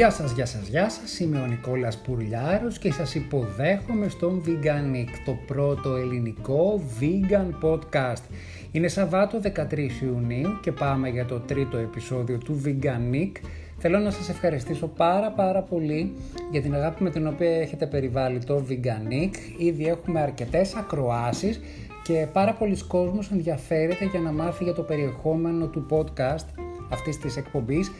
[0.00, 1.18] Γεια σας, γεια σας, γεια σας.
[1.18, 8.22] Είμαι ο Νικόλας Πουρλιάρος και σας υποδέχομαι στον Veganic, το πρώτο ελληνικό vegan podcast.
[8.70, 13.30] Είναι Σαββάτο 13 Ιουνίου και πάμε για το τρίτο επεισόδιο του Veganic.
[13.78, 16.12] Θέλω να σας ευχαριστήσω πάρα πάρα πολύ
[16.50, 19.34] για την αγάπη με την οποία έχετε περιβάλει το Veganic.
[19.58, 21.60] Ήδη έχουμε αρκετές ακροάσεις
[22.02, 26.46] και πάρα πολλοί κόσμος ενδιαφέρεται για να μάθει για το περιεχόμενο του podcast
[26.90, 27.92] αυτής της εκπομπής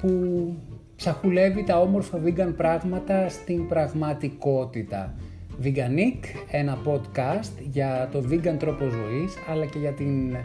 [0.00, 0.08] που
[0.96, 5.14] ψαχουλεύει τα όμορφα vegan πράγματα στην πραγματικότητα.
[5.62, 10.36] Veganic, ένα podcast για το vegan τρόπο ζωής αλλά και για την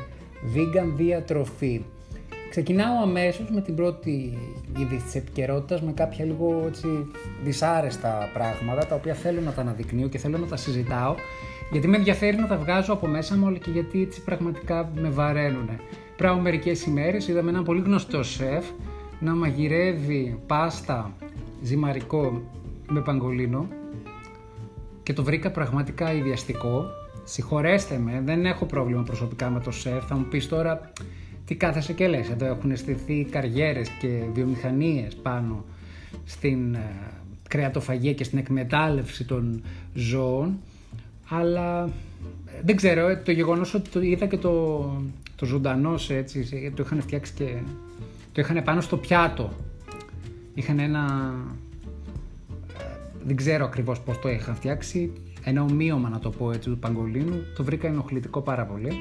[0.56, 1.82] vegan διατροφή.
[2.50, 4.38] Ξεκινάω αμέσως με την πρώτη
[4.78, 6.88] είδη της επικαιρότητας με κάποια λίγο έτσι
[7.44, 11.16] δυσάρεστα πράγματα τα οποία θέλω να τα αναδεικνύω και θέλω να τα συζητάω
[11.72, 15.10] γιατί με ενδιαφέρει να τα βγάζω από μέσα μου αλλά και γιατί έτσι πραγματικά με
[15.10, 15.70] βαραίνουν.
[16.18, 18.66] Πριν από μερικές ημέρες είδαμε έναν πολύ γνωστό σεφ
[19.20, 21.14] να μαγειρεύει πάστα
[21.62, 22.42] ζυμαρικό
[22.90, 23.68] με παγκολίνο
[25.04, 26.86] και το βρήκα πραγματικά ιδιαστικό.
[27.24, 30.06] Συγχωρέστε με, δεν έχω πρόβλημα προσωπικά με το σεφ.
[30.06, 30.92] Θα μου πεις τώρα
[31.46, 32.30] τι κάθεσαι και λες.
[32.30, 35.66] Εδώ έχουν στηθεί καριέρες και βιομηχανίες πάνω
[36.26, 36.80] στην ε,
[37.48, 39.62] κρεατοφαγία και στην εκμετάλλευση των
[39.94, 40.58] ζώων.
[41.30, 41.84] Αλλά
[42.46, 44.80] ε, δεν ξέρω, ε, το γεγονός ότι το είδα και το,
[45.36, 47.58] το ζωντανός έτσι, το είχαν φτιάξει και
[48.40, 49.50] το είχαν πάνω στο πιάτο.
[50.54, 51.34] Είχαν ένα...
[52.78, 52.84] Ε,
[53.24, 55.14] δεν ξέρω ακριβώς πώς το είχαν φτιάξει.
[55.44, 57.36] Ένα ομοίωμα να το πω έτσι του παγκολίνου.
[57.56, 58.92] Το βρήκα ενοχλητικό πάρα πολύ.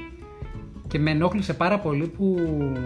[0.89, 2.36] Και με ενόχλησε πάρα πολύ που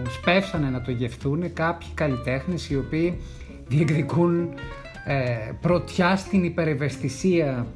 [0.09, 3.17] σπεύσανε να το γευθούν κάποιοι καλλιτέχνες οι οποίοι
[3.67, 4.49] διεκδικούν
[5.05, 7.67] ε, πρωτιά στην υπερευαισθησία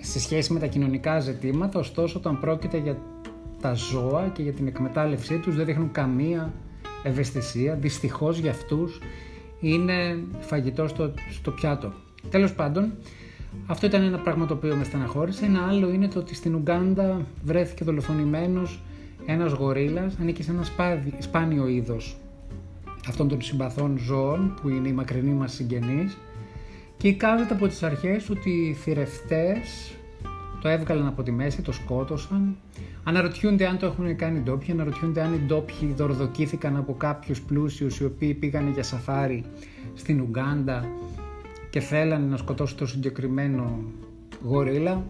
[0.00, 2.96] σε σχέση με τα κοινωνικά ζητήματα, ωστόσο όταν πρόκειται για
[3.60, 6.52] τα ζώα και για την εκμετάλλευσή τους δεν δείχνουν καμία
[7.02, 8.98] ευαισθησία, δυστυχώς για αυτούς
[9.60, 11.92] είναι φαγητό στο, στο πιάτο.
[12.30, 12.92] Τέλος πάντων,
[13.66, 15.44] αυτό ήταν ένα πράγμα το οποίο με στεναχώρησε.
[15.44, 18.80] Ένα άλλο είναι το ότι στην Ουγκάντα βρέθηκε δολοφονημένος
[19.26, 20.64] ένας γορίλας, ανήκει σε ένα
[21.18, 22.16] σπάνιο είδος
[23.08, 26.16] αυτών των συμπαθών ζώων που είναι οι μακρινοί μας συγγενείς
[26.96, 29.92] και εικάζεται από τις αρχές ότι οι θηρευτές
[30.60, 32.56] το έβγαλαν από τη μέση, το σκότωσαν.
[33.04, 37.98] Αναρωτιούνται αν το έχουν κάνει οι ντόπιοι, αναρωτιούνται αν οι ντόπιοι δορδοκήθηκαν από κάποιους πλούσιους
[37.98, 39.44] οι οποίοι πήγαν για σαφάρι
[39.94, 40.84] στην Ουγκάντα
[41.70, 43.78] και θέλανε να σκοτώσουν το συγκεκριμένο
[44.42, 45.04] γορίλα.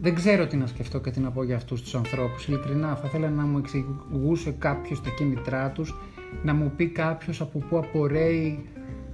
[0.00, 2.46] Δεν ξέρω τι να σκεφτώ και τι να πω για αυτούς τους ανθρώπους.
[2.46, 5.94] Ειλικρινά θα ήθελα να μου εξηγούσε κάποιος τα κίνητρά τους,
[6.42, 8.66] να μου πει κάποιος από πού απορρέει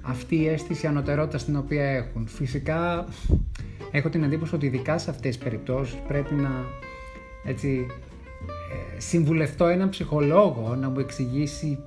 [0.02, 2.26] αυτή η αίσθηση ανωτερότητας την οποία έχουν.
[2.26, 3.06] Φυσικά
[3.90, 6.50] έχω την εντύπωση ότι ειδικά σε αυτές τις περιπτώσεις πρέπει να
[7.44, 7.86] έτσι,
[8.96, 11.78] ε, συμβουλευτώ έναν ψυχολόγο να μου εξηγήσει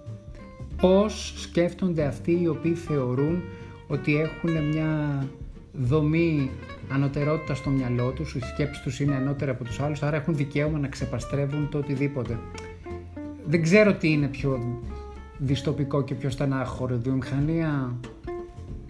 [0.82, 3.42] πώς σκέφτονται αυτοί οι οποίοι θεωρούν
[3.88, 5.26] ότι έχουν μια
[5.74, 6.50] δομή
[6.90, 10.80] ανωτερότητα στο μυαλό τους, οι σκέψεις τους είναι ανώτερα από τους άλλους, άρα έχουν δικαίωμα
[10.80, 12.40] να ξεπαστρεύουν το οτιδήποτε.
[13.46, 14.82] Δεν ξέρω τι είναι πιο
[15.38, 16.96] δυστοπικό και πιο στενάχωρο.
[16.96, 17.96] Η βιομηχανία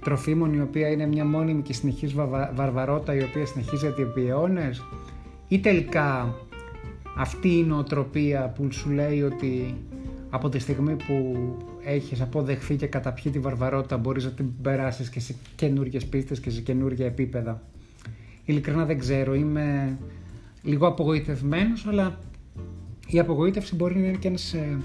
[0.05, 2.13] τροφίμων η οποία είναι μια μόνιμη και συνεχής
[2.53, 4.83] βαρβαρότητα η οποία συνεχίζεται επί αιώνες
[5.47, 6.35] ή τελικά
[7.17, 9.75] αυτή η νοοτροπία που σου λέει ότι
[10.29, 11.35] από τη στιγμή που
[11.83, 16.49] έχεις αποδεχθεί και καταπιεί τη βαρβαρότητα μπορείς να την περάσεις και σε καινούργιες πίστες και
[16.49, 17.61] σε καινούργια επίπεδα.
[18.45, 19.97] Ειλικρινά δεν ξέρω, είμαι
[20.61, 22.19] λίγο απογοητευμένος αλλά
[23.07, 24.77] η απογοήτευση μπορεί να είναι και ε,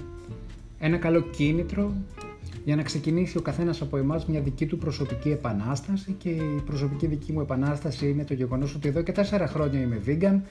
[0.79, 1.93] ένα καλό κίνητρο
[2.63, 7.07] για να ξεκινήσει ο καθένας από εμάς μια δική του προσωπική επανάσταση και η προσωπική
[7.07, 10.41] δική μου επανάσταση είναι το γεγονός ότι εδώ και τέσσερα χρόνια είμαι vegan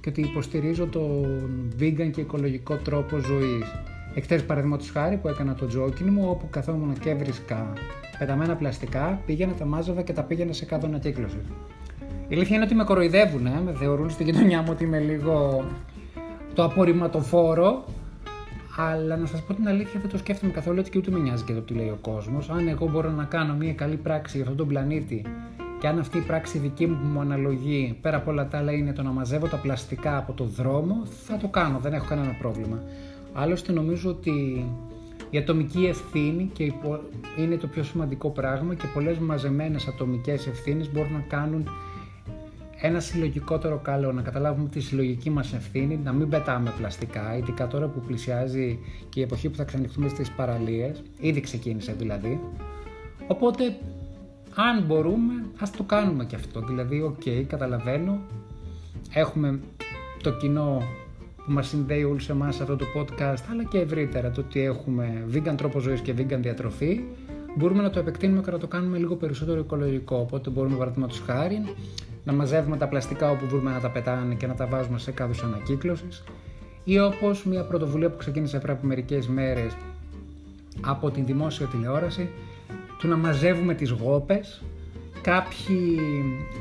[0.00, 3.64] και ότι υποστηρίζω τον vegan και οικολογικό τρόπο ζωής.
[4.14, 7.72] Εκτές παραδείγματος χάρη που έκανα το τζόκιν μου όπου καθόμουν και έβρισκα
[8.18, 11.38] πεταμένα πλαστικά, πήγαινα, τα μάζευα και τα πήγαινα σε κάτω ανακύκλωση.
[12.28, 15.64] Η αλήθεια είναι ότι με κοροϊδεύουν, με θεωρούν στην κοινωνιά μου ότι είμαι λίγο
[16.54, 17.84] το απορριμματοφόρο
[18.76, 21.44] αλλά να σας πω την αλήθεια, δεν το σκέφτομαι καθόλου έτσι και ούτε με νοιάζει
[21.44, 22.50] και το τι λέει ο κόσμος.
[22.50, 25.24] Αν εγώ μπορώ να κάνω μια καλή πράξη για αυτόν τον πλανήτη
[25.80, 28.72] και αν αυτή η πράξη δική μου που μου αναλογεί πέρα από όλα τα άλλα
[28.72, 32.36] είναι το να μαζεύω τα πλαστικά από το δρόμο, θα το κάνω, δεν έχω κανένα
[32.38, 32.82] πρόβλημα.
[33.32, 34.64] Άλλωστε νομίζω ότι
[35.30, 36.72] η ατομική ευθύνη και
[37.38, 41.68] είναι το πιο σημαντικό πράγμα και πολλές μαζεμένες ατομικές ευθύνες μπορούν να κάνουν
[42.86, 47.86] ένα συλλογικότερο καλό, να καταλάβουμε τη συλλογική μας ευθύνη, να μην πετάμε πλαστικά, ειδικά τώρα
[47.86, 48.78] που πλησιάζει
[49.08, 52.40] και η εποχή που θα ξανοιχτούμε στις παραλίες, ήδη ξεκίνησε δηλαδή.
[53.26, 53.64] Οπότε,
[54.54, 56.60] αν μπορούμε, ας το κάνουμε και αυτό.
[56.60, 58.18] Δηλαδή, OK, okay, καταλαβαίνω,
[59.12, 59.60] έχουμε
[60.22, 60.82] το κοινό
[61.36, 65.26] που μας συνδέει όλους εμάς σε αυτό το podcast, αλλά και ευρύτερα το ότι έχουμε
[65.32, 67.00] vegan τρόπο ζωής και vegan διατροφή,
[67.56, 70.16] μπορούμε να το επεκτείνουμε και να το κάνουμε λίγο περισσότερο οικολογικό.
[70.16, 71.62] Οπότε μπορούμε, παραδείγματος χάρη,
[72.24, 75.42] να μαζεύουμε τα πλαστικά όπου μπορούμε να τα πετάνε και να τα βάζουμε σε κάδους
[75.42, 76.24] ανακύκλωσης.
[76.84, 79.76] Ή όπως μια πρωτοβουλία που ξεκίνησε πριν από μερικές μέρες
[80.80, 82.28] από την δημόσια τηλεόραση,
[82.98, 84.62] του να μαζεύουμε τις γόπες.
[85.22, 85.98] Κάποιοι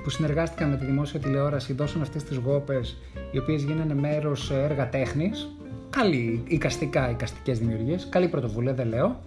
[0.04, 2.98] που συνεργάστηκαν με τη δημόσια τηλεόραση δώσαν αυτές τις γόπες
[3.32, 5.50] οι οποίες γίνανε μέρος έργα τέχνης.
[5.90, 9.20] Καλή οικαστικά, οικαστικές δημιουργίες, καλή πρωτοβουλία δεν λέω,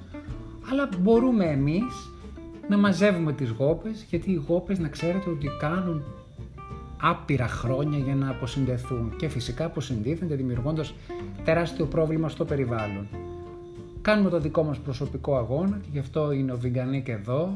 [0.70, 2.10] αλλά μπορούμε εμείς
[2.68, 6.04] να μαζεύουμε τις γόπες γιατί οι γόπες να ξέρετε ότι κάνουν
[7.00, 10.94] άπειρα χρόνια για να αποσυνδεθούν και φυσικά αποσυνδύθονται δημιουργώντας
[11.44, 13.06] τεράστιο πρόβλημα στο περιβάλλον.
[14.02, 17.54] Κάνουμε το δικό μας προσωπικό αγώνα και γι' αυτό είναι ο Βιγκανίκ εδώ,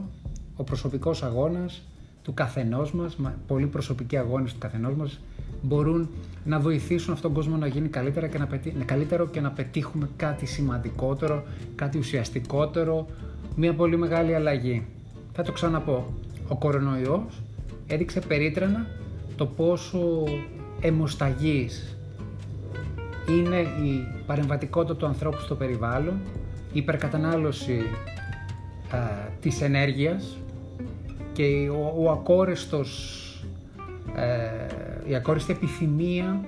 [0.57, 1.83] ο προσωπικός αγώνας
[2.23, 3.17] του καθενός μας,
[3.47, 5.21] πολύ προσωπικοί αγώνες του καθενός μας,
[5.63, 6.09] μπορούν
[6.45, 8.49] να βοηθήσουν αυτόν τον κόσμο να γίνει καλύτερα και να
[8.85, 11.43] καλύτερο και να πετύχουμε κάτι σημαντικότερο,
[11.75, 13.07] κάτι ουσιαστικότερο,
[13.57, 14.87] μια πολύ μεγάλη αλλαγή.
[15.33, 16.15] Θα το ξαναπώ,
[16.49, 17.43] ο κορονοϊός
[17.87, 18.87] έδειξε περίτρανα
[19.41, 20.25] το πόσο
[20.81, 21.97] αιμοσταγής
[23.29, 26.15] είναι η παρεμβατικότητα του ανθρώπου στο περιβάλλον,
[26.73, 27.81] η υπερκατανάλωση
[28.91, 28.99] α,
[29.41, 30.37] της ενέργειας
[31.33, 33.25] και ο, ο ακόριστος,
[34.15, 36.45] ε, η ακόριστη επιθυμία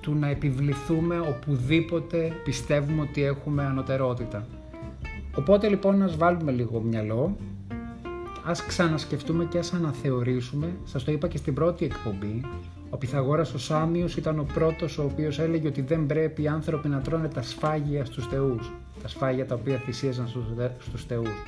[0.00, 4.46] του να επιβληθούμε οπουδήποτε πιστεύουμε ότι έχουμε ανωτερότητα.
[5.36, 7.36] Οπότε λοιπόν ας βάλουμε λίγο μυαλό,
[8.44, 12.40] ας ξανασκεφτούμε και ας αναθεωρήσουμε, σας το είπα και στην πρώτη εκπομπή,
[12.90, 16.88] ο Πυθαγόρας ο Σάμιος ήταν ο πρώτος ο οποίος έλεγε ότι δεν πρέπει οι άνθρωποι
[16.88, 18.72] να τρώνε τα σφάγια στους θεούς,
[19.02, 20.28] τα σφάγια τα οποία θυσίαζαν
[20.78, 21.42] στους θεούς.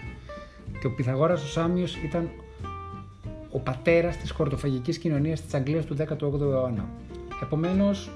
[0.80, 2.30] Και ο Πυθαγόρας ο Σάμιος ήταν
[3.50, 6.88] ο πατέρας της χορτοφαγικής κοινωνίας της Αγγλίας του 18ου αιώνα.
[7.42, 8.10] Επομένως,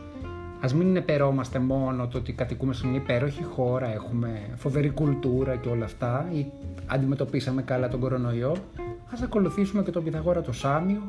[0.61, 5.69] ας μην επερόμαστε μόνο το ότι κατοικούμε σε μια υπέροχη χώρα, έχουμε φοβερή κουλτούρα και
[5.69, 6.47] όλα αυτά ή
[6.87, 8.57] αντιμετωπίσαμε καλά τον κορονοϊό,
[9.13, 11.03] ας ακολουθήσουμε και τον Πυθαγόρα το Σάμιο,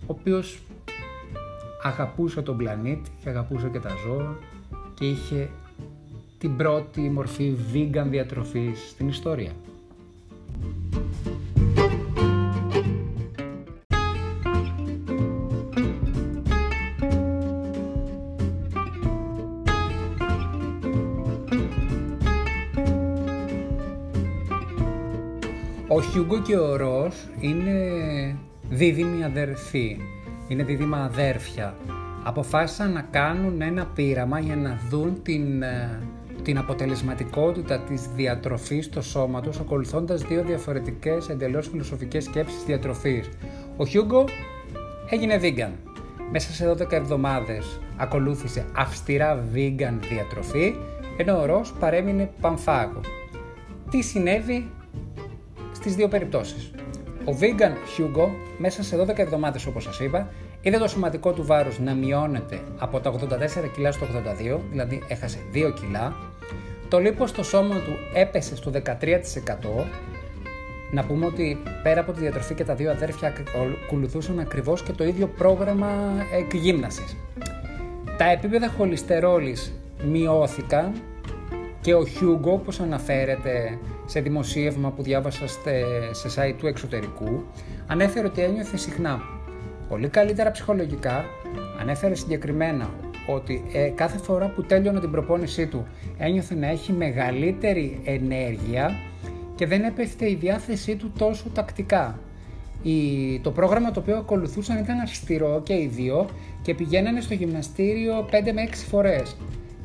[0.00, 0.62] ο οποίος
[1.82, 4.38] αγαπούσε τον πλανήτη και αγαπούσε και τα ζώα
[4.94, 5.50] και είχε
[6.38, 9.50] την πρώτη μορφή vegan διατροφής στην ιστορία.
[25.94, 27.72] Ο Χιούγκο και ο Ρος είναι
[28.70, 29.96] δίδυμοι αδερφοί
[30.48, 31.74] είναι δίδυμα αδέρφια,
[32.24, 36.02] αποφάσισαν να κάνουν ένα πείραμα για να δουν την, ε,
[36.42, 43.28] την αποτελεσματικότητα της διατροφής στο σώμα τους ακολουθώντας δύο διαφορετικές εντελώς φιλοσοφικές σκέψεις διατροφής.
[43.76, 44.24] Ο Χιούγκο
[45.10, 45.72] έγινε vegan.
[46.30, 50.74] Μέσα σε 12 εβδομάδες ακολούθησε αυστηρά vegan διατροφή,
[51.16, 53.00] ενώ ο Ρος παρέμεινε πανφάγο.
[53.90, 54.70] Τι συνέβη;
[55.84, 56.70] Στις δύο περιπτώσεις.
[57.24, 58.28] Ο vegan Hugo
[58.58, 60.28] μέσα σε 12 εβδομάδες όπως σας είπα
[60.60, 65.38] είδε το σωματικό του βάρος να μειώνεται από τα 84 κιλά στο 82, δηλαδή έχασε
[65.52, 66.14] 2 κιλά.
[66.88, 69.84] Το λίπος στο σώμα του έπεσε στο 13%.
[70.90, 73.32] Να πούμε ότι πέρα από τη διατροφή και τα δύο αδέρφια
[73.86, 75.90] ακολουθούσαν ακριβώς και το ίδιο πρόγραμμα
[76.34, 77.16] εκγύμνασης.
[78.18, 79.72] Τα επίπεδα χολυστερόλης
[80.04, 80.92] μειώθηκαν
[81.80, 85.46] και ο Χιούγκο, όπως αναφέρεται σε δημοσίευμα που διάβασα
[86.12, 87.44] σε site του εξωτερικού,
[87.86, 89.20] ανέφερε ότι ένιωθε συχνά
[89.88, 91.24] πολύ καλύτερα ψυχολογικά,
[91.80, 92.90] ανέφερε συγκεκριμένα
[93.26, 95.86] ότι ε, κάθε φορά που τέλειωνε την προπόνησή του
[96.18, 98.90] ένιωθε να έχει μεγαλύτερη ενέργεια
[99.54, 102.18] και δεν έπεφτε η διάθεσή του τόσο τακτικά.
[102.82, 106.28] Η, το πρόγραμμα το οποίο ακολουθούσαν ήταν αυστηρό και οι δύο
[106.62, 109.36] και πηγαίνανε στο γυμναστήριο 5 με 6 φορές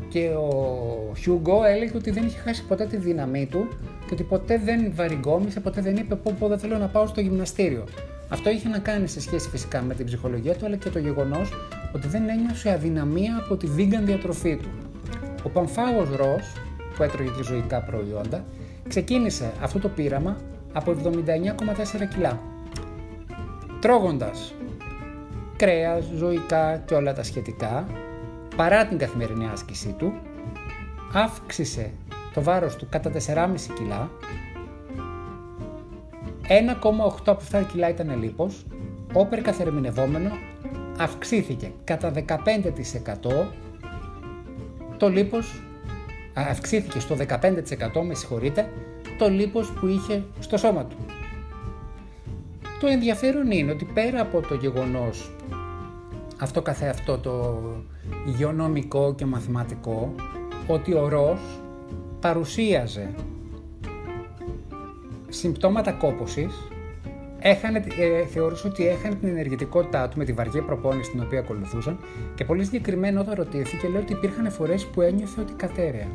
[0.09, 3.67] και ο Χιούγκο έλεγε ότι δεν είχε χάσει ποτέ τη δύναμή του
[4.09, 7.21] και ότι ποτέ δεν βαριγκόμισε, ποτέ δεν είπε πω, πω δεν θέλω να πάω στο
[7.21, 7.83] γυμναστήριο.
[8.29, 11.53] Αυτό είχε να κάνει σε σχέση φυσικά με την ψυχολογία του αλλά και το γεγονός
[11.95, 14.69] ότι δεν ένιωσε αδυναμία από τη vegan διατροφή του.
[15.43, 16.53] Ο Παμφάγο Ρος,
[16.95, 18.43] που έτρωγε και ζωικά προϊόντα,
[18.87, 20.37] ξεκίνησε αυτό το πείραμα
[20.73, 22.41] από 79,4 κιλά.
[23.79, 24.53] Τρώγοντας
[25.55, 27.87] κρέας, ζωικά και όλα τα σχετικά,
[28.55, 30.13] παρά την καθημερινή άσκησή του,
[31.13, 31.91] αύξησε
[32.33, 33.17] το βάρος του κατά 4,5
[33.77, 34.12] κιλά,
[36.48, 38.65] 1,8 από αυτά κιλά ήταν λίπος,
[39.13, 40.29] όπερ καθερμινευόμενο
[40.98, 42.24] αυξήθηκε κατά 15%
[44.98, 45.62] το λίπος,
[46.33, 48.69] αυξήθηκε στο 15% με συγχωρείτε,
[49.17, 50.98] το λίπος που είχε στο σώμα του.
[52.79, 55.31] Το ενδιαφέρον είναι ότι πέρα από το γεγονός
[56.39, 57.59] αυτό καθεαυτό το
[58.27, 60.13] υγειονομικό και μαθηματικό
[60.67, 61.58] ότι ο Ρος
[62.19, 63.09] παρουσίαζε
[65.29, 66.53] συμπτώματα κόπωσης,
[67.39, 71.99] έχανε, ε, θεωρούσε ότι έχανε την ενεργητικότητά του με τη βαργή προπόνηση την οποία ακολουθούσαν
[72.35, 76.07] και πολύ συγκεκριμένα όταν ρωτήθηκε λέει ότι υπήρχαν φορές που ένιωθε ότι κατέρεα.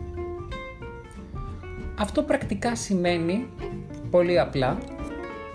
[1.98, 3.46] Αυτό πρακτικά σημαίνει,
[4.10, 4.78] πολύ απλά,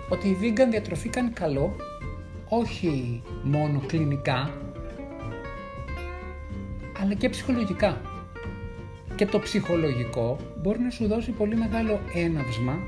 [0.08, 1.76] ότι οι vegan διατροφή κάνει καλό,
[2.48, 4.50] όχι μόνο κλινικά,
[7.02, 8.00] αλλά και ψυχολογικά.
[9.20, 12.78] Και το ψυχολογικό μπορεί να σου δώσει πολύ μεγάλο έναυσμα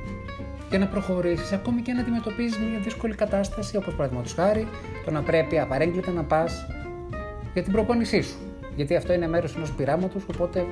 [0.70, 4.66] για να προχωρήσεις, ακόμη και να αντιμετωπίζεις μια δύσκολη κατάσταση, όπως παραδείγματος χάρη,
[5.04, 6.66] το να πρέπει απαρέγκλητα να πας
[7.52, 8.36] για την προπόνησή σου.
[8.76, 10.66] Γιατί αυτό είναι μέρος ενός πειράματος, οπότε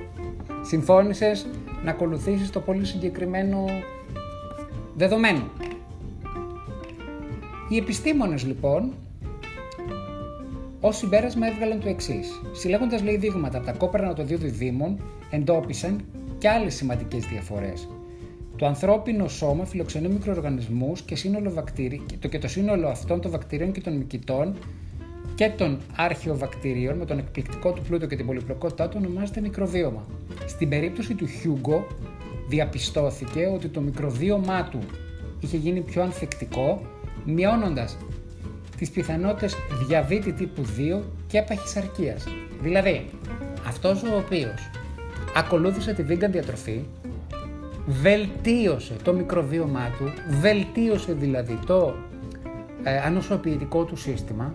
[0.63, 1.47] συμφώνησες
[1.85, 3.65] να ακολουθήσεις το πολύ συγκεκριμένο
[4.97, 5.43] δεδομένο.
[7.69, 8.93] Οι επιστήμονες λοιπόν
[10.83, 12.41] Ω συμπέρασμα έβγαλαν το εξής.
[12.53, 16.01] Συλλέγοντας λέει δείγματα από τα κόπερνα των δύο διδήμων, εντόπισαν
[16.39, 17.89] και άλλες σημαντικές διαφορές.
[18.57, 23.73] Το ανθρώπινο σώμα φιλοξενεί μικροοργανισμούς και, σύνολο βακτήρι, το, και το σύνολο αυτών των βακτηρίων
[23.73, 24.55] και των μυκητών
[25.35, 30.07] και των αρχαιοβακτηρίων με τον εκπληκτικό του πλούτο και την πολυπλοκότητά του ονομάζεται μικροβίωμα.
[30.47, 31.87] Στην περίπτωση του Χιούγκο
[32.49, 34.79] διαπιστώθηκε ότι το μικροβίωμά του
[35.41, 36.81] είχε γίνει πιο ανθεκτικό,
[37.25, 37.97] μειώνοντας
[38.81, 39.57] τις πιθανότητες
[39.87, 42.25] διαβήτη τύπου 2 και παχυσαρκίας.
[42.63, 43.11] Δηλαδή,
[43.67, 44.71] αυτός ο οποίος
[45.37, 46.85] ακολούθησε τη vegan διατροφή,
[47.87, 51.95] βελτίωσε το μικροβίωμά του, βελτίωσε δηλαδή το
[52.83, 54.51] ε, ανοσοποιητικό του σύστημα,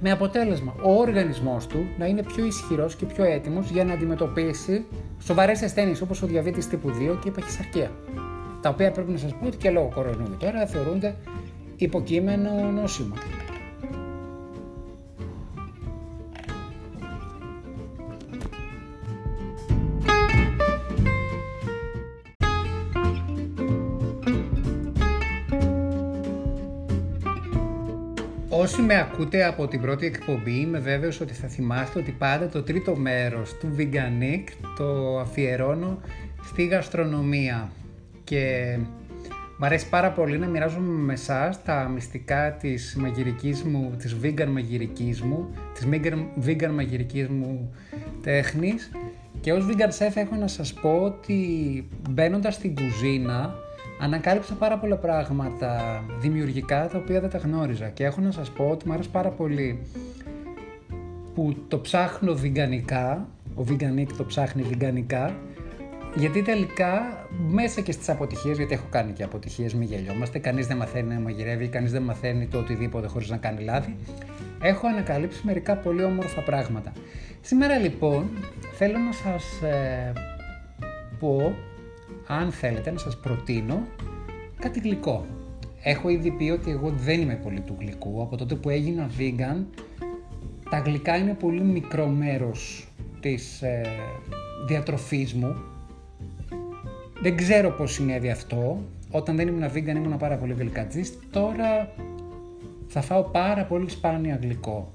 [0.00, 4.84] με αποτέλεσμα ο οργανισμός του να είναι πιο ισχυρός και πιο έτοιμος για να αντιμετωπίσει
[5.22, 7.90] σοβαρές ασθένειες όπως ο διαβήτης τύπου 2 και η παχυσαρκία.
[8.60, 11.16] Τα οποία πρέπει να σας πω ότι και λόγω κορονοϊού τώρα θεωρούνται
[11.76, 13.16] υποκείμενο νόσημα.
[28.60, 32.62] Όσοι με ακούτε από την πρώτη εκπομπή είμαι βέβαιος ότι θα θυμάστε ότι πάντα το
[32.62, 34.44] τρίτο μέρος του Veganic
[34.76, 35.98] το αφιερώνω
[36.42, 37.70] στη γαστρονομία.
[38.24, 38.76] Και
[39.58, 44.48] μου αρέσει πάρα πολύ να μοιράζομαι με εσάς τα μυστικά της μαγειρικής μου, της vegan
[44.48, 45.86] μαγειρικής μου, της
[46.46, 47.74] vegan μαγειρικής μου
[48.22, 48.90] τέχνης.
[49.40, 51.38] Και ως vegan chef έχω να σας πω ότι
[52.10, 53.54] μπαίνοντας στην κουζίνα
[54.00, 58.64] ανακάλυψα πάρα πολλά πράγματα δημιουργικά τα οποία δεν τα γνώριζα και έχω να σας πω
[58.70, 59.78] ότι μου αρέσει πάρα πολύ
[61.34, 65.34] που το ψάχνω βιγκανικά, ο Veganic το ψάχνει βιγκανικά
[66.14, 70.76] γιατί τελικά μέσα και στις αποτυχίες, γιατί έχω κάνει και αποτυχίες, μη γελιόμαστε, κανείς δεν
[70.76, 73.96] μαθαίνει να μαγειρεύει, κανείς δεν μαθαίνει το οτιδήποτε χωρίς να κάνει λάθη,
[74.62, 76.92] έχω ανακαλύψει μερικά πολύ όμορφα πράγματα.
[77.40, 78.30] Σήμερα λοιπόν
[78.76, 80.12] θέλω να σας ε,
[81.18, 81.54] πω
[82.26, 83.86] αν θέλετε να σας προτείνω
[84.58, 85.26] κάτι γλυκό.
[85.82, 88.22] Έχω ήδη πει ότι εγώ δεν είμαι πολύ του γλυκού.
[88.22, 89.64] Από τότε που έγινα vegan,
[90.70, 92.88] τα γλυκά είναι πολύ μικρό μέρος
[93.20, 93.82] της ε,
[94.66, 95.56] διατροφής μου.
[97.22, 98.82] Δεν ξέρω πώς συνέβη αυτό.
[99.10, 101.18] Όταν δεν ήμουν vegan ήμουν πάρα πολύ γλυκατζής.
[101.30, 101.92] Τώρα
[102.88, 104.92] θα φάω πάρα πολύ σπάνια γλυκό.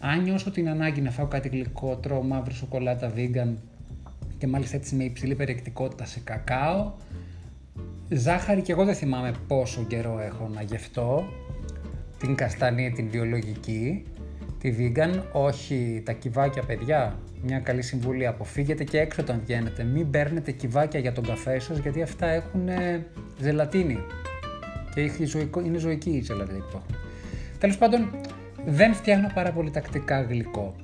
[0.00, 3.54] Αν νιώσω την ανάγκη να φάω κάτι γλυκό, τρώω μαύρη σοκολάτα vegan
[4.38, 6.92] και μάλιστα έτσι με υψηλή περιεκτικότητα σε κακάο.
[8.08, 11.24] Ζάχαρη και εγώ δεν θυμάμαι πόσο καιρό έχω να γευτώ.
[12.18, 14.04] Την καστανή, την βιολογική,
[14.58, 17.18] τη vegan, όχι τα κυβάκια παιδιά.
[17.42, 19.84] Μια καλή συμβουλή, αποφύγετε και έξω όταν βγαίνετε.
[19.84, 22.68] Μην παίρνετε κυβάκια για τον καφέ σας γιατί αυτά έχουν
[23.40, 23.98] ζελατίνη.
[24.94, 25.10] Και
[25.64, 26.96] είναι ζωική η ζελατίνη που έχουν.
[27.58, 28.10] Τέλος πάντων,
[28.66, 30.74] δεν φτιάχνω πάρα πολύ τακτικά γλυκό.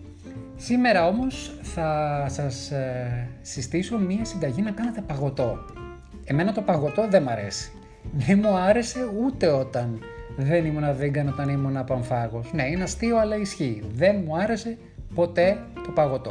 [0.64, 5.58] Σήμερα όμως θα σας ε, συστήσω μία συνταγή να κάνετε παγωτό.
[6.24, 7.72] Εμένα το παγωτό δεν μ' αρέσει.
[8.12, 9.98] Δεν μου άρεσε ούτε όταν
[10.36, 12.52] δεν ήμουν vegan, όταν ήμουν πανφάγος.
[12.52, 13.82] Ναι, είναι αστείο αλλά ισχύει.
[13.94, 14.78] Δεν μου άρεσε
[15.14, 16.30] ποτέ το παγωτό.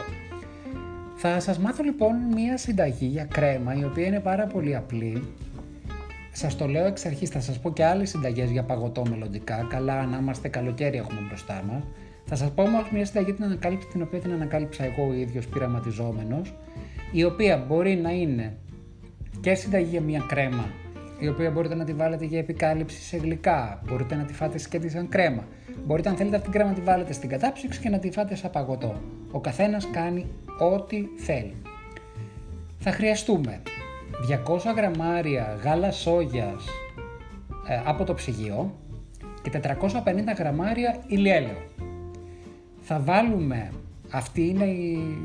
[1.15, 5.33] Θα σας μάθω λοιπόν μία συνταγή για κρέμα η οποία είναι πάρα πολύ απλή.
[6.31, 9.67] Σας το λέω εξ αρχής, θα σας πω και άλλες συνταγές για παγωτό μελλοντικά.
[9.69, 11.83] Καλά να είμαστε καλοκαίρι έχουμε μπροστά μας.
[12.33, 15.47] Θα σας πω όμως μια συνταγή την ανακάλυψη την οποία την ανακάλυψα εγώ ο ίδιος
[15.47, 16.53] πειραματιζόμενος,
[17.11, 18.57] η οποία μπορεί να είναι
[19.41, 20.65] και συνταγή για μια κρέμα,
[21.19, 24.89] η οποία μπορείτε να τη βάλετε για επικάλυψη σε γλυκά, μπορείτε να τη φάτε σκέτη
[24.89, 25.47] σαν κρέμα.
[25.85, 28.35] Μπορείτε αν θέλετε αυτή την κρέμα να τη βάλετε στην κατάψυξη και να τη φάτε
[28.35, 29.01] σαν παγωτό.
[29.31, 30.25] Ο καθένας κάνει
[30.59, 31.55] ό,τι θέλει.
[32.79, 33.61] Θα χρειαστούμε
[34.47, 36.65] 200 γραμμάρια γάλα σόγιας
[37.67, 38.75] ε, από το ψυγείο
[39.41, 39.99] και 450
[40.37, 41.69] γραμμάρια ηλιέλαιο
[42.93, 43.71] θα βάλουμε,
[44.09, 45.17] αυτή είναι η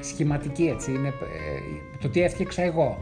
[0.00, 1.12] σχηματική έτσι, είναι ε,
[2.00, 2.98] το τι έφτιαξα εγώ.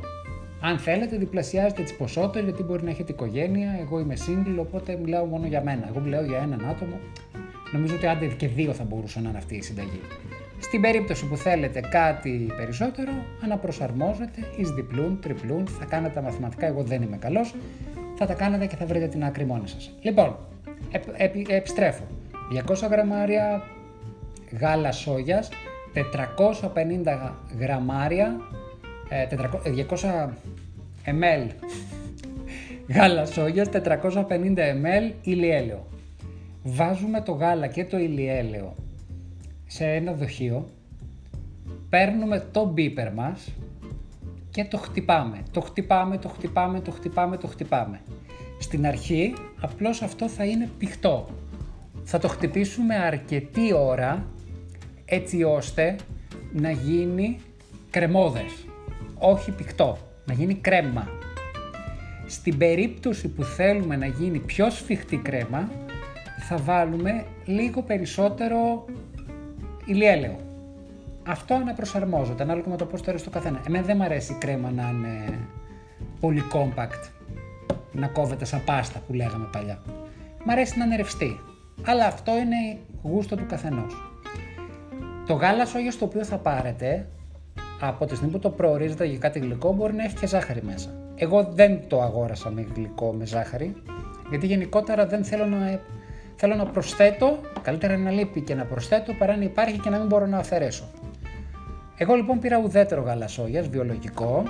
[0.60, 3.78] Αν θέλετε, διπλασιάζετε τις ποσότητες γιατί μπορεί να έχετε οικογένεια.
[3.80, 5.88] Εγώ είμαι single, οπότε μιλάω μόνο για μένα.
[5.88, 6.98] Εγώ μιλάω για έναν άτομο.
[7.72, 10.00] Νομίζω ότι άντε και δύο θα μπορούσαν να είναι αυτή η συνταγή.
[10.58, 13.12] Στην περίπτωση που θέλετε κάτι περισσότερο,
[13.44, 17.54] αναπροσαρμόζετε εις διπλούν, τριπλούν, θα κάνετε τα μαθηματικά, εγώ δεν είμαι καλός,
[18.14, 19.90] θα τα κάνετε και θα βρείτε την άκρη μόνοι σας.
[20.02, 20.36] Λοιπόν,
[21.48, 22.04] επιστρέφω.
[22.50, 23.62] 200 γραμμάρια
[24.60, 25.48] γάλα σόγιας,
[25.94, 28.36] 450 γραμμάρια,
[29.64, 30.28] 200
[31.04, 31.50] ml
[32.88, 35.86] γάλα σόγιας, 450 ml ηλιέλαιο.
[36.62, 38.74] Βάζουμε το γάλα και το ηλιέλαιο
[39.66, 40.68] σε ένα δοχείο,
[41.88, 43.54] παίρνουμε το μπίπερ μας
[44.50, 45.42] και το χτυπάμε.
[45.50, 48.00] Το χτυπάμε, το χτυπάμε, το χτυπάμε, το χτυπάμε.
[48.58, 51.26] Στην αρχή απλώς αυτό θα είναι πηχτό.
[52.12, 54.26] Θα το χτυπήσουμε αρκετή ώρα
[55.04, 55.96] έτσι ώστε
[56.52, 57.40] να γίνει
[57.90, 58.66] κρεμόδες,
[59.18, 61.08] όχι πηχτό, να γίνει κρέμα.
[62.26, 65.70] Στην περίπτωση που θέλουμε να γίνει πιο σφιχτή κρέμα,
[66.48, 68.84] θα βάλουμε λίγο περισσότερο
[69.84, 70.36] ηλιέλαιο.
[71.26, 73.62] Αυτό αναπροσαρμόζεται ανάλογα με το πώς το αρέσει το καθένα.
[73.66, 75.38] Εμένα δεν μου αρέσει η κρέμα να είναι
[76.20, 77.10] πολύ compact,
[77.92, 79.82] να κόβεται σαν πάστα που λέγαμε παλιά.
[80.44, 81.40] Μ' αρέσει να είναι ρευστή.
[81.86, 84.12] Αλλά αυτό είναι γούστο του καθενός.
[85.26, 87.06] Το γάλα σόγια το οποίο θα πάρετε,
[87.80, 90.90] από τη στιγμή που το προορίζετε για κάτι γλυκό, μπορεί να έχει και ζάχαρη μέσα.
[91.14, 93.74] Εγώ δεν το αγόρασα με γλυκό με ζάχαρη,
[94.30, 95.80] γιατί γενικότερα δεν θέλω να
[96.42, 100.06] Θέλω να προσθέτω, καλύτερα να λείπει και να προσθέτω παρά να υπάρχει και να μην
[100.06, 100.84] μπορώ να αφαιρέσω.
[101.96, 104.42] Εγώ λοιπόν πήρα ουδέτερο γάλα σόγιας, βιολογικό,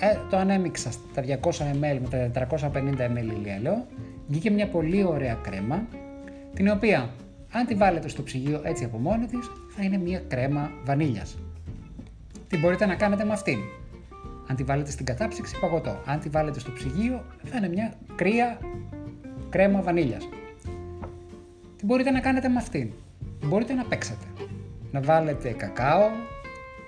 [0.00, 3.86] ε, το ανέμιξα στα 200 ml με τα 450 ml ηλιέλαιο,
[4.26, 5.86] βγήκε μια πολύ ωραία κρέμα,
[6.54, 7.10] την οποία
[7.52, 11.38] αν τη βάλετε στο ψυγείο έτσι από μόνη της, θα είναι μια κρέμα βανίλιας.
[12.48, 13.58] Τι μπορείτε να κάνετε με αυτήν;
[14.46, 16.02] Αν τη βάλετε στην κατάψυξη, παγωτό.
[16.06, 18.58] Αν τη βάλετε στο ψυγείο, θα είναι μια κρύα
[19.48, 20.28] κρέμα βανίλιας.
[21.76, 22.90] Τι μπορείτε να κάνετε με αυτήν;
[23.44, 24.24] Μπορείτε να παίξετε.
[24.92, 26.08] Να βάλετε κακάο,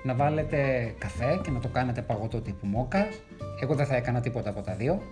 [0.03, 3.23] να βάλετε καφέ και να το κάνετε παγωτό τύπου μόκας.
[3.63, 5.03] Εγώ δεν θα έκανα τίποτα από τα δύο.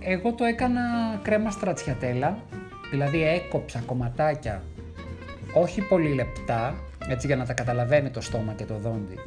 [0.00, 0.80] Εγώ το έκανα
[1.22, 2.38] κρέμα στρατσιατέλα,
[2.90, 4.62] δηλαδή έκοψα κομματάκια
[5.54, 6.74] όχι πολύ λεπτά,
[7.08, 9.18] έτσι για να τα καταλαβαίνει το στόμα και το δόντι.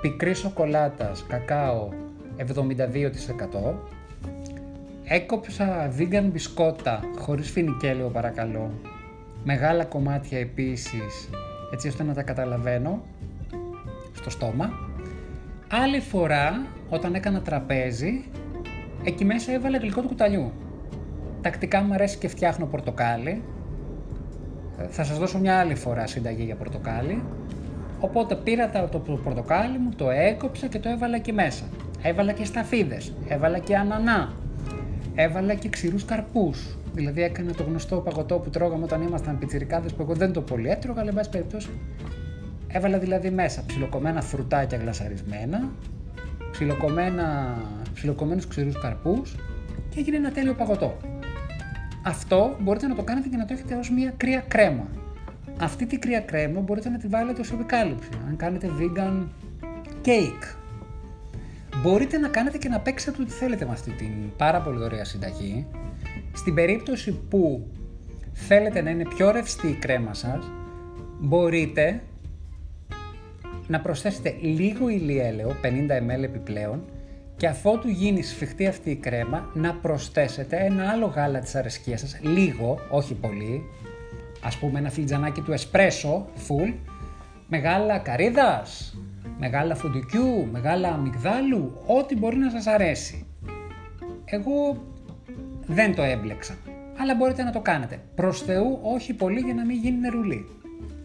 [0.00, 1.88] Πικρή σοκολάτας, κακάο
[2.36, 3.74] 72%.
[5.04, 8.70] Έκοψα vegan μπισκότα χωρίς φινικέλαιο παρακαλώ,
[9.44, 11.28] μεγάλα κομμάτια επίσης,
[11.72, 13.02] έτσι ώστε να τα καταλαβαίνω
[14.12, 14.72] στο στόμα.
[15.70, 18.24] Άλλη φορά, όταν έκανα τραπέζι,
[19.04, 20.52] εκεί μέσα έβαλε γλυκό του κουταλιού.
[21.46, 23.42] Τακτικά μου αρέσει και φτιάχνω πορτοκάλι.
[24.90, 27.22] Θα σας δώσω μια άλλη φορά συνταγή για πορτοκάλι.
[28.00, 31.64] Οπότε πήρα το πορτοκάλι μου, το έκοψα και το έβαλα εκεί μέσα.
[32.02, 34.32] Έβαλα και σταφίδες, έβαλα και ανανά,
[35.14, 40.02] έβαλα και ξηρούς καρπούς, Δηλαδή έκανε το γνωστό παγωτό που τρώγαμε όταν ήμασταν πιτσιρικάδες που
[40.02, 41.68] εγώ δεν το πολύ έτρωγα, αλλά εν πάση περιπτώσει
[42.68, 45.70] έβαλα δηλαδή μέσα ψιλοκομμένα φρουτάκια γλασαρισμένα,
[46.50, 47.56] ψιλοκομμένα,
[47.94, 49.34] ψιλοκομμένους ξηρούς καρπούς
[49.88, 51.15] και έγινε ένα τέλειο παγωτό.
[52.06, 54.88] Αυτό μπορείτε να το κάνετε και να το έχετε ως μια κρύα κρέμα.
[55.60, 59.26] Αυτή τη κρύα κρέμα μπορείτε να τη βάλετε ως επικάλυψη, αν κάνετε vegan
[60.04, 60.56] cake.
[61.82, 65.66] Μπορείτε να κάνετε και να παίξετε ό,τι θέλετε με αυτή την πάρα πολύ ωραία συνταγή
[66.32, 67.66] στην περίπτωση που
[68.32, 70.50] θέλετε να είναι πιο ρευστή η κρέμα σας,
[71.20, 72.02] μπορείτε
[73.66, 76.84] να προσθέσετε λίγο ηλιέλαιο, 50 ml επιπλέον,
[77.36, 82.18] και αφότου γίνει σφιχτή αυτή η κρέμα, να προσθέσετε ένα άλλο γάλα της αρεσκίας σας,
[82.22, 83.62] λίγο, όχι πολύ,
[84.42, 86.74] ας πούμε ένα φλιτζανάκι του εσπρέσο, full,
[87.48, 88.98] μεγάλα καρύδας,
[89.38, 93.26] μεγάλα φουντουκιού, μεγάλα αμυγδάλου, ό,τι μπορεί να σας αρέσει.
[94.24, 94.84] Εγώ
[95.66, 96.56] δεν το έμπλεξα.
[96.98, 98.00] Αλλά μπορείτε να το κάνετε.
[98.14, 100.46] Προς Θεού όχι πολύ για να μην γίνει νερουλί.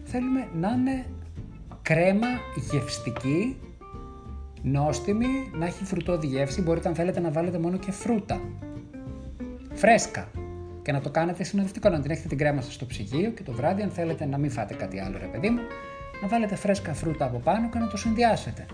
[0.04, 1.04] Θέλουμε να είναι
[1.82, 2.26] κρέμα
[2.70, 3.56] γευστική,
[4.62, 6.62] νόστιμη, να έχει φρουτόδη γεύση.
[6.62, 8.40] Μπορείτε αν θέλετε να βάλετε μόνο και φρούτα.
[9.72, 10.28] Φρέσκα.
[10.82, 13.52] Και να το κάνετε συνοδευτικό, να την έχετε την κρέμα σας στο ψυγείο και το
[13.52, 15.60] βράδυ αν θέλετε να μην φάτε κάτι άλλο ρε παιδί μου,
[16.22, 18.66] να βάλετε φρέσκα φρούτα από πάνω και να το συνδυάσετε.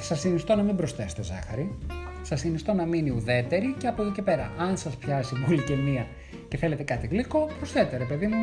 [0.00, 1.78] Σας συνιστώ να μην προσθέσετε ζάχαρη,
[2.22, 5.34] Σας συνιστώ να μείνει ουδέτερη και από εδώ και πέρα, αν σας πιάσει
[5.84, 6.06] μία
[6.48, 8.36] και θέλετε κάτι γλυκό, προσθέτε ρε παιδί μου,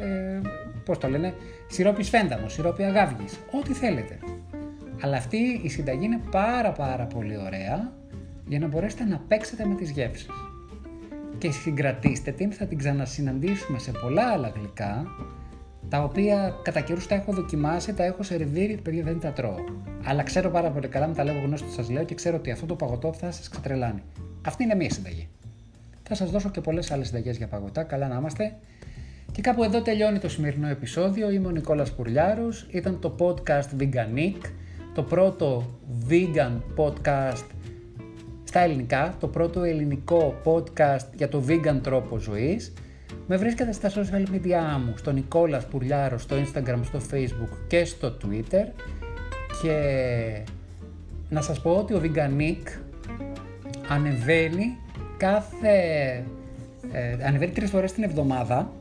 [0.00, 0.40] ε,
[0.84, 1.34] πώς το λένε,
[1.66, 4.18] σιρόπι σφένταμο, σιρόπι αγάβγης, ό,τι θέλετε.
[5.00, 7.92] Αλλά αυτή η συνταγή είναι πάρα πάρα πολύ ωραία
[8.46, 10.28] για να μπορέσετε να παίξετε με τις γεύσεις.
[11.38, 15.06] Και συγκρατήστε την, θα την ξανασυναντήσουμε σε πολλά άλλα γλυκά
[15.88, 19.56] τα οποία κατά καιρούς τα έχω δοκιμάσει, τα έχω σερβίρει, παιδιά δεν τα τρώω.
[20.04, 22.66] Αλλά ξέρω πάρα πολύ καλά, με τα λέγω γνώστο σας λέω και ξέρω ότι αυτό
[22.66, 24.02] το παγωτό θα σας ξετρελάνει.
[24.46, 25.28] Αυτή είναι μία συνταγή.
[26.02, 27.82] Θα σας δώσω και πολλές άλλες συνταγές για παγωτά.
[27.82, 28.56] Καλά να είμαστε.
[29.32, 31.30] Και κάπου εδώ τελειώνει το σημερινό επεισόδιο.
[31.30, 32.66] Είμαι ο Νικόλας Πουρλιάρος.
[32.70, 34.50] Ήταν το podcast Veganic,
[34.94, 35.64] το πρώτο
[36.08, 37.44] vegan podcast
[38.44, 42.72] στα ελληνικά, το πρώτο ελληνικό podcast για το vegan τρόπο ζωής.
[43.26, 48.16] Με βρίσκεται στα social media μου, στο Νικόλας Πουρλιάρο, στο Instagram, στο Facebook και στο
[48.22, 48.66] Twitter.
[49.62, 49.76] Και
[51.28, 52.80] να σας πω ότι ο Veganic
[53.88, 54.76] ανεβαίνει
[55.16, 55.74] κάθε...
[56.92, 58.72] Ε, ανεβαίνει τρεις φορές την εβδομάδα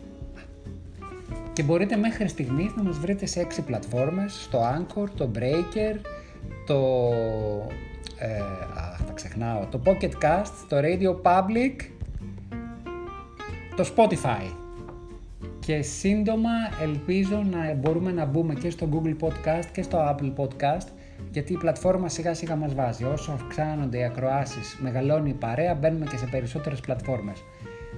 [1.54, 6.00] και μπορείτε μέχρι στιγμής να μας βρείτε σε έξι πλατφόρμες, στο Anchor, το Breaker,
[6.66, 6.78] το...
[8.18, 8.40] Ε,
[8.76, 11.76] αχ, τα ξεχνάω, το Pocket Cast, το Radio Public,
[13.76, 14.54] το Spotify.
[15.60, 16.50] Και σύντομα
[16.82, 20.88] ελπίζω να μπορούμε να μπούμε και στο Google Podcast και στο Apple Podcast
[21.32, 23.04] γιατί η πλατφόρμα σιγά σιγά μας βάζει.
[23.04, 27.44] Όσο αυξάνονται οι ακροάσεις, μεγαλώνει η παρέα, μπαίνουμε και σε περισσότερες πλατφόρμες.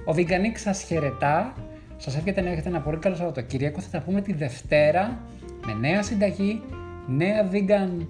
[0.04, 1.54] Ο Veganic σας χαιρετά
[2.02, 3.80] Σας εύχεται να έχετε ένα πολύ καλό Σαββατοκύριακο.
[3.80, 5.20] Θα τα πούμε τη Δευτέρα
[5.66, 6.62] με νέα συνταγή,
[7.06, 8.06] νέα vegan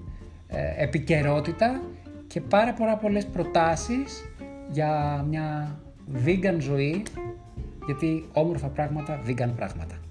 [0.49, 1.81] ε, επικαιρότητα
[2.27, 4.25] και πάρα πολλά πολλές προτάσεις
[4.71, 5.79] για μια
[6.25, 7.03] vegan ζωή
[7.87, 10.02] γιατί όμορφα πράγματα, vegan πράγματα.